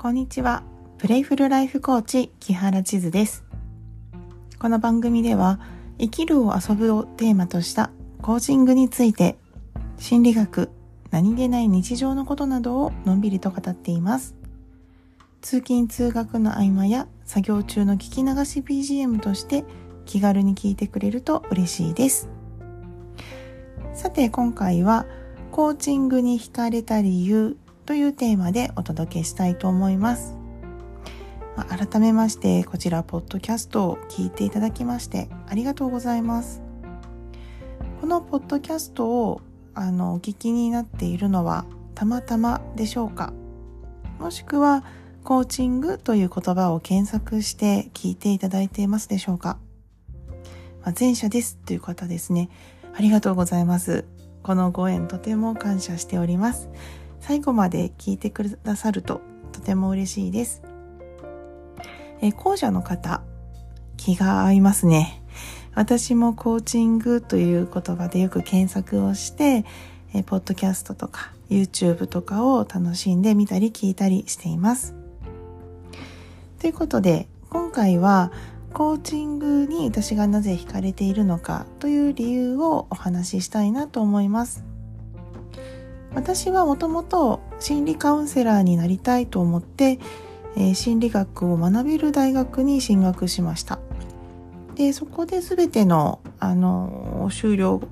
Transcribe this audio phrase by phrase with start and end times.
[0.00, 0.62] こんにちは。
[0.98, 3.44] プレイフルライフコーチ、木原千鶴です。
[4.60, 5.58] この番組では、
[5.98, 7.90] 生きるを遊ぶをテーマとした
[8.22, 9.36] コーチングについて、
[9.98, 10.70] 心理学、
[11.10, 14.36] 何気ない日常のことなどをのんびりと語っています。
[15.40, 19.64] 通勤通学の合間や作業中の聞き流し BGM として
[20.06, 22.28] 気軽に聞いてくれると嬉しいです。
[23.94, 25.06] さて今回は
[25.50, 27.56] コーチングに惹かれた理由
[27.88, 30.36] というテーマでお届けしたいと思います。
[31.56, 36.60] まあ、改めましてこちらポッドキャストを聞いていただきましてありがとうございます。
[38.02, 39.40] このポッドキャストを
[39.72, 41.64] あのお聞きになっているのは
[41.94, 43.32] たまたまでしょうか？
[44.18, 44.84] もしくは
[45.24, 49.56] コーチングという言葉を検索して聞いていただいていますでしょうか、
[50.82, 52.50] まあ、前者ですという方ですね。
[52.94, 54.04] ありがとうございます。
[54.42, 56.68] このご縁とても感謝しております。
[57.20, 59.20] 最後まで聞いてくださると
[59.52, 60.62] とても嬉しいです。
[62.20, 63.22] え後者の方、
[63.96, 65.22] 気が合いますね。
[65.74, 69.64] 私もコーチングという言葉でよく検索をして、
[70.14, 74.94] えポッドキャストとか YouTube とかを楽しんで見たり聞いたりしています。
[76.58, 78.32] ということで、今回は
[78.72, 84.67] コーチングに私がなぜ惹かれているのかという理由をお話ししたいなと思います。
[86.14, 89.98] 私はもともと心理カウンセラーになりたいと思って、
[90.56, 93.78] えー、心理学を学べる大学に進学しました。
[94.74, 97.82] で、そこで全ての、あの、修了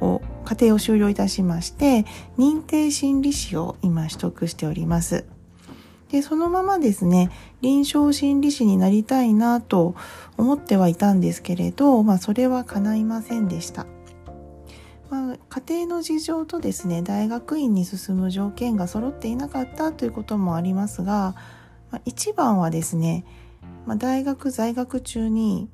[0.00, 2.04] を、課程を修了いたしまして、
[2.36, 5.24] 認定心理師を今取得しております。
[6.10, 7.30] で、そのままですね、
[7.62, 9.94] 臨床心理師になりたいなと
[10.36, 13.86] 思ってはいたんですけれど、まあ、それは叶いませんでした。
[15.54, 21.34] 家庭の事情とですね大学院に進む条件が揃っていなかったということもありますが、
[21.90, 23.26] まあ、一番はですね、
[23.84, 25.68] まあ、大学在学中に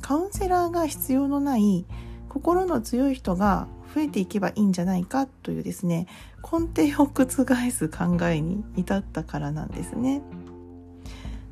[0.00, 1.86] カウンセラーが必要のない
[2.28, 6.08] 心の強い人が増えていけばいいんじゃないかというですね
[6.42, 7.30] 根底を覆
[7.70, 10.22] す考えに至ったからなんですね。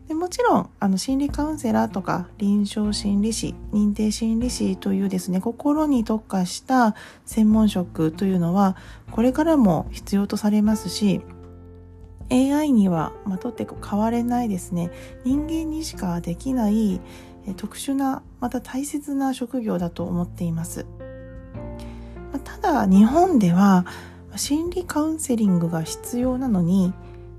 [0.09, 8.77] でもちろんあの心理カウンセラーとか臨床心理士認定心理士というですね心に特化した専門職というのは
[9.11, 11.23] これからも必要とされますし
[12.31, 14.91] AI にはまとって変われないですね。
[15.25, 17.01] 人間にしかできない
[17.57, 20.87] 特殊なまた大切な職業だと思っています。
[22.45, 23.85] ただ日本では
[24.37, 26.95] 心理カウンセリングが必要なのに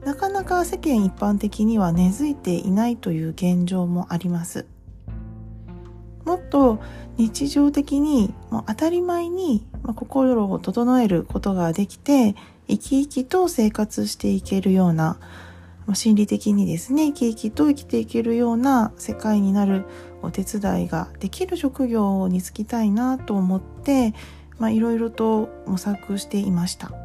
[0.05, 4.65] なかなか世間一般的には根付いていないという現状もあります。
[6.25, 6.79] もっと
[7.17, 9.65] 日常的にもう当たり前に
[9.95, 12.35] 心を整えることができて
[12.67, 15.19] 生き生きと生活していけるような
[15.93, 19.85] 心理的にですね生き生きと生きていけるような世界になる
[20.21, 24.13] お手伝いができる職業に就きたいなと思って
[24.61, 27.02] いろいろと模索していました。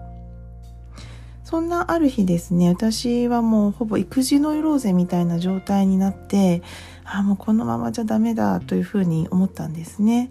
[1.48, 6.60] そんなある日ですね、私はもうほぼ育児ノイローゼみたいな状態になって、
[7.06, 10.30] ああもうこのままじゃダメだというふうに思ったんですね。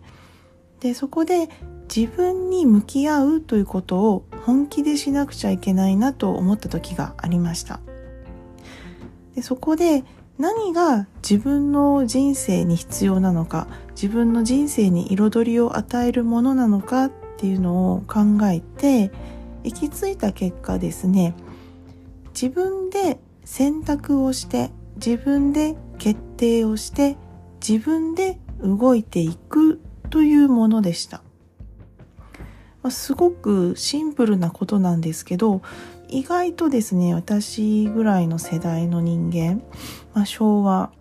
[0.80, 1.50] で、そこで
[1.94, 7.80] 自分に向き合うということを本気でしなくちゃいけないなと思った時がありました。
[9.34, 10.04] でそこで
[10.38, 13.66] 何が自分の人生に必要なのか、
[14.00, 18.20] 自分の人生に彩りを与えるものなのかっていうのを考
[18.52, 19.12] えて、
[19.68, 21.36] 行き着いた結果ですね
[22.30, 27.18] 自分で選択をして自分で決定をして
[27.66, 29.80] 自分で動いていく
[30.10, 31.22] というものでした。
[32.84, 35.62] まあ、すごくシンプルなことなんですけど
[36.08, 39.62] 意外とですね私ぐらいの世代の人間、
[40.14, 40.92] まあ、昭和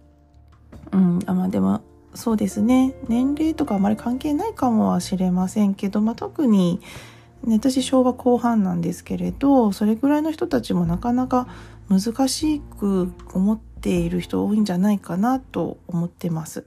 [0.91, 1.83] うんあまあでも
[2.15, 6.81] そうですね年齢とかあまり関係ないかもしれませんけど、まあ、特に
[7.45, 11.47] ね、私昭和後半なんですけれどそれぐらいの人たちもなかなか
[11.89, 16.67] 難しく思っている人多いんじゃないかなと思ってます。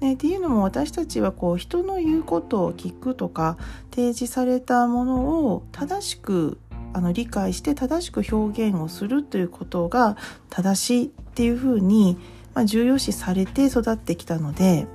[0.00, 3.58] ね、っていうのも私たちはこう人の言うことを聞くとか
[3.90, 6.58] 提示されたものを正しく
[6.92, 10.16] あの理解して正しく表現をするということが
[10.48, 12.16] 正しいっていうふうに、
[12.54, 14.86] まあ、重要視されて育ってきたので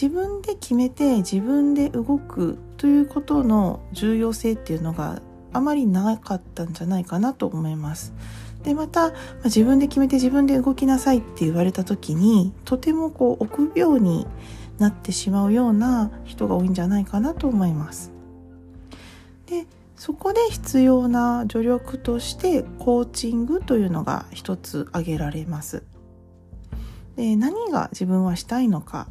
[0.00, 5.22] 自分で決めて自分で動くということの重要性っていうのが
[5.54, 8.12] あまりなかったんじゃないかなと思います。
[8.62, 9.12] でまた、
[9.44, 14.26] 自分で決めて自分で動きなさいって言われた時にとてもこう臆病に
[14.78, 18.12] なってしまうような人が多いんじゃないかなと思います。
[19.46, 25.84] でそこで必要な助力としてコーチングというのが一つ挙げられます。
[27.16, 29.08] で何が自分はしたいのか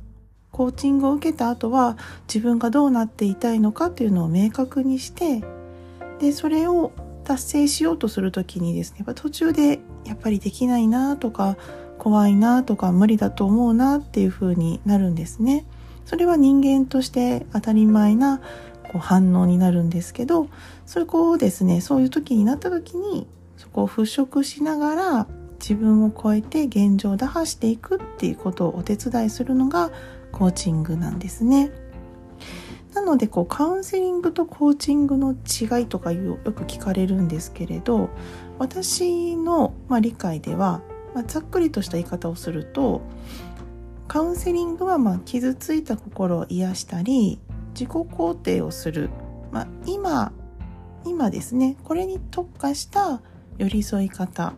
[0.55, 1.97] コーチングを受けた後は
[2.33, 5.43] 自分がどうなっていたいのかというのを明確にして
[6.21, 6.93] でそれを
[7.25, 11.57] 達成しようとする時にですねやっぱ途中でやっぱりできないなとか
[11.97, 15.65] 怖いなとか無理だと思うなっていう風になるんですね。
[16.05, 18.39] それは人間として当たり前な
[18.83, 20.47] こう反応になるんですけど
[20.85, 25.27] それこうですねそういう時になった時にそこを払拭しながら
[25.59, 29.91] 自分を超えて現状を打破していくっていうことをお手伝いするのが
[30.35, 31.71] コーチングなんですね。
[32.93, 38.09] なのでこうカウンセリングとコーチングの違いとかよく聞かれるんですけれど
[38.57, 40.81] 私の、ま、理解では、
[41.13, 43.01] ま、ざっくりとした言い方をすると
[44.07, 47.37] カウンセリングはま傷ついた心を癒したり
[47.73, 49.09] 自己肯定をする、
[49.51, 50.31] まあ、今
[51.05, 51.77] 今ですね。
[51.83, 53.21] これに特化した
[53.57, 54.53] 寄り添い方。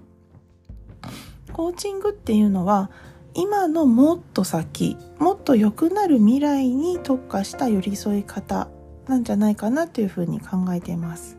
[1.51, 2.89] コーチングっていうのは
[3.37, 8.67] 今のもっと先もっと良くなる未来に特化した寄り添い方
[9.07, 11.37] なんじゃないかなというふうに考えています。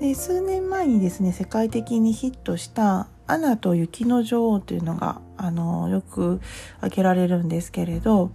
[0.00, 6.40] で数年前にですね世界的にヒットした「アナと雪の女王」というのがあのよく
[6.78, 8.32] 挙げられるんですけれど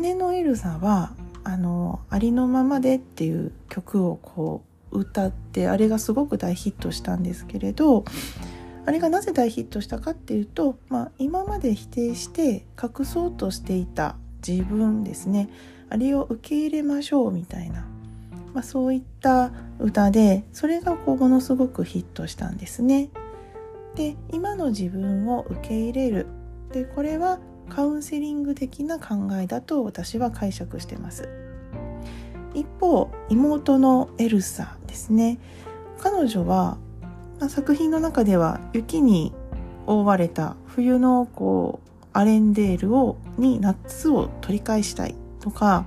[0.00, 1.10] 姉のエルサは
[1.42, 4.62] あの「ありのままで」っていう曲をこ
[4.92, 8.04] う歌ってあれがすごく大ヒットしたんですけれど
[8.84, 15.48] あれがなぜ大ヒットしたかっていうと、まあ、今まで否定して隠そうとしていた自分ですね。
[15.88, 17.84] あれを受け入れましょうみたいな、
[18.54, 23.10] まあ、そういった歌でそれがこうものすごくヒットしたんですね。
[23.94, 26.26] で今の自分を受け入れる。
[26.72, 27.38] でこれは
[27.68, 31.28] カウンセリング的な考えだと私は解釈してます。
[32.54, 35.38] 一方妹のエルサですね。
[35.98, 36.78] 彼女は
[37.42, 39.32] ま作品の中では雪に
[39.88, 45.84] 覆われた冬のこうアレンデールをに夏を取り返したいとか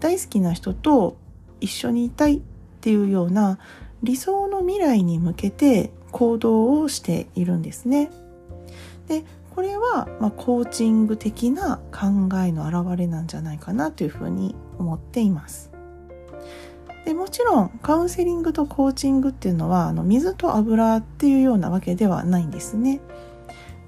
[0.00, 1.18] 大好きな人と
[1.60, 2.40] 一緒にいたいっ
[2.80, 3.58] ていうような
[4.02, 8.10] 理想の未来に向けて行動をしているんですね。
[9.06, 9.24] で
[9.54, 15.70] これは、まあ、コーチング的な考えの表れなんじゃないかなというふうに思っています。
[17.04, 23.00] でもちろんカウンセリングとコーチングっていうのはあの水と油っていうようなわけではないんですね。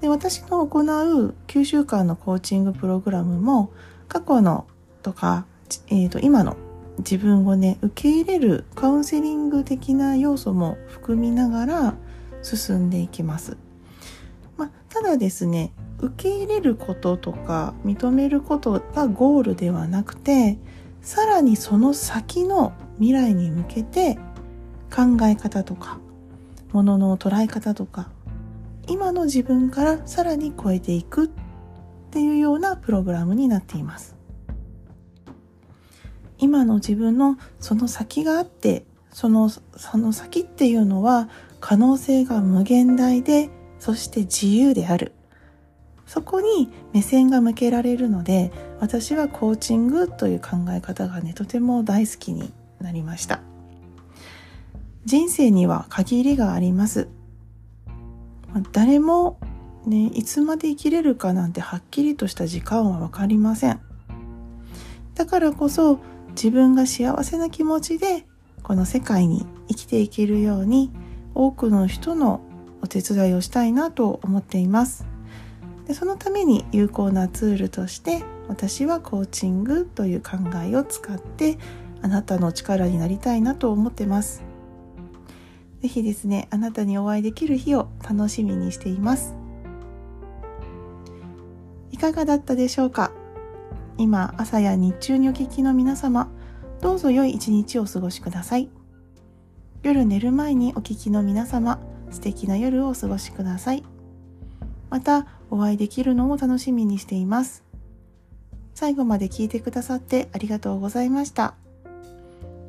[0.01, 3.71] で私の行う9週間のコーチングプログラムも
[4.09, 4.65] 過去の
[5.01, 5.45] とか、
[5.87, 6.57] えー、と今の
[6.99, 11.95] 自分をね受け入れるカウンセリング的な要素も含みながら
[12.41, 13.57] 進んでいきます。
[14.57, 20.57] まあ、ただですね受け入れることとか認めることがゴールではなくて
[21.01, 24.15] さらにその先の未来に向けて
[24.93, 25.99] 考え方とか
[26.71, 28.09] ものの捉え方とか
[28.87, 31.29] 今の自分からさらに超えていくっ
[32.11, 34.15] ていうようなプログラムになっています。
[36.37, 39.63] 今の自分のその先があってそのそ
[39.97, 41.29] の先っていうのは
[41.61, 43.49] 可能性が無限大で
[43.79, 45.13] そして自由である。
[46.05, 52.51] そこに目線が向けられるので私はコーチングという考え方がねとても大好きに
[52.83, 53.41] なりました。
[55.05, 57.09] 人生には限りがあります。
[58.71, 59.39] 誰も
[59.85, 63.81] ねいつまで生きれるかなんてはっきりとした時間は分かりません。
[65.15, 68.25] だからこそ自分が幸せな気持ちで
[68.63, 70.91] この世界に生きていけるように
[71.35, 72.41] 多くの人の
[72.81, 75.05] お手伝いをしたいなと思っています。
[75.87, 81.57] でそのために有効なツールとして私はコーチングという考えを使って
[82.03, 84.43] あなたの力になりたいなと思ってます。
[85.81, 89.33] ぜひですね、あなたにお会いできる日を楽しみにしています。
[91.91, 93.11] いかがだったでしょうか？
[93.97, 96.29] 今、朝や日中にお聞きの皆様、
[96.81, 98.69] どうぞ良い一日をお過ごしください。
[99.81, 101.79] 夜寝る前にお聞きの皆様、
[102.11, 103.83] 素敵な夜をお過ごしください。
[104.89, 107.63] また、お会いできるのを楽しみにしています。
[108.73, 111.55] 最後まで聞いてくださってありがとうございました。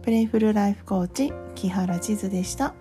[0.04, 2.74] プレイフルライフコーチ木原千鶴でした。